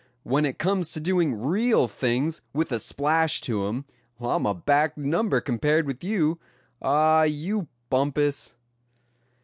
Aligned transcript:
When 0.23 0.47
it 0.47 0.57
comes 0.57 0.93
to 0.93 0.99
doing 0.99 1.39
real 1.39 1.87
things, 1.87 2.41
with 2.53 2.69
the 2.69 2.79
splash 2.79 3.39
to 3.41 3.67
'em, 3.67 3.85
I'm 4.19 4.47
a 4.47 4.55
back 4.55 4.97
number 4.97 5.39
compared 5.41 5.85
with 5.85 6.03
you. 6.03 6.39
Oh! 6.81 7.21
you 7.21 7.67
Bumpus!" 7.91 8.55